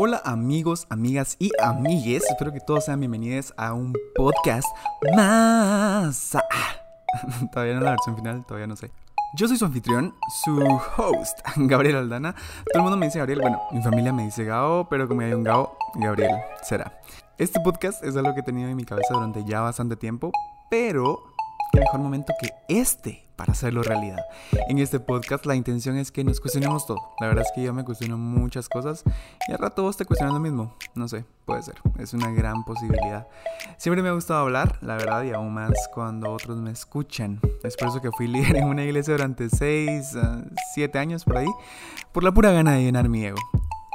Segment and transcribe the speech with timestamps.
[0.00, 4.68] Hola amigos, amigas y amigues, espero que todos sean bienvenidos a un podcast
[5.16, 6.36] más.
[6.36, 6.42] Ah,
[7.52, 8.92] todavía no la versión final, todavía no sé.
[9.34, 10.14] Yo soy su anfitrión,
[10.44, 10.56] su
[10.96, 12.36] host, Gabriel Aldana.
[12.72, 15.32] Todo el mundo me dice Gabriel, bueno, mi familia me dice Gao, pero como hay
[15.32, 16.30] un Gao, Gabriel
[16.62, 17.00] será.
[17.36, 20.30] Este podcast es algo que he tenido en mi cabeza durante ya bastante tiempo,
[20.70, 21.27] pero
[21.78, 24.18] qué mejor momento que este para hacerlo realidad.
[24.68, 26.98] En este podcast la intención es que nos cuestionemos todo.
[27.20, 29.04] La verdad es que yo me cuestiono muchas cosas
[29.46, 30.74] y al rato vos te cuestionas lo mismo.
[30.96, 31.76] No sé, puede ser.
[31.98, 33.28] Es una gran posibilidad.
[33.76, 37.40] Siempre me ha gustado hablar, la verdad, y aún más cuando otros me escuchan.
[37.62, 40.16] Es por eso que fui líder en una iglesia durante 6,
[40.74, 41.48] 7 ah, años por ahí,
[42.10, 43.38] por la pura gana de llenar mi ego.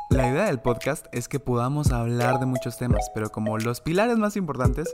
[0.10, 4.18] La idea del podcast es que podamos hablar de muchos temas, pero como los pilares
[4.18, 4.94] más importantes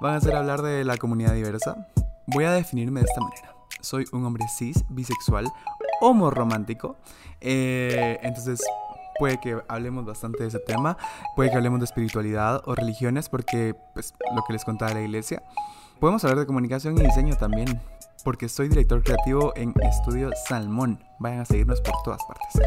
[0.00, 1.86] van a ser hablar de la comunidad diversa,
[2.26, 5.50] voy a definirme de esta manera soy un hombre cis, bisexual,
[6.00, 6.96] homoromántico.
[7.40, 8.60] Eh, entonces
[9.18, 10.98] puede que hablemos bastante de ese tema,
[11.34, 15.42] puede que hablemos de espiritualidad o religiones, porque pues lo que les contaba la iglesia.
[16.00, 17.80] Podemos hablar de comunicación y diseño también,
[18.22, 21.02] porque soy director creativo en Estudio Salmón.
[21.18, 22.60] Vayan a seguirnos por todas partes.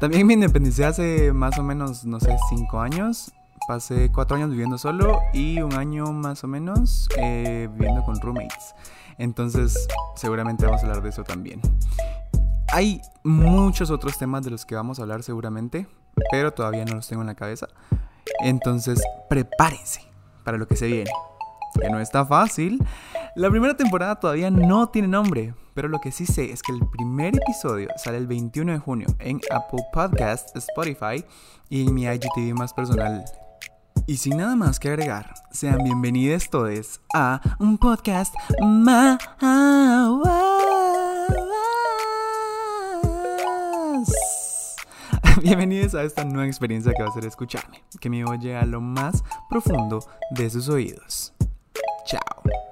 [0.00, 3.32] También me independicé hace más o menos, no sé, cinco años.
[3.66, 8.73] Pasé cuatro años viviendo solo y un año más o menos eh, viviendo con roommates.
[9.18, 11.60] Entonces, seguramente vamos a hablar de eso también.
[12.72, 15.86] Hay muchos otros temas de los que vamos a hablar seguramente,
[16.30, 17.68] pero todavía no los tengo en la cabeza.
[18.40, 20.00] Entonces, prepárense
[20.44, 21.10] para lo que se viene.
[21.80, 22.84] Que no está fácil.
[23.36, 26.80] La primera temporada todavía no tiene nombre, pero lo que sí sé es que el
[26.88, 31.24] primer episodio sale el 21 de junio en Apple Podcasts, Spotify
[31.68, 33.24] y en mi IGTV más personal,
[34.06, 39.18] y sin nada más que agregar, sean bienvenidos todos a un podcast más.
[45.42, 48.80] Bienvenidos a esta nueva experiencia que va a ser escucharme, que me oye a lo
[48.80, 51.34] más profundo de sus oídos.
[52.06, 52.63] Chao.